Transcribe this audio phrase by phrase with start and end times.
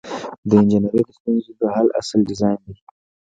[0.47, 2.75] د انجنیری د ستونزو د حل اصل ډیزاین دی.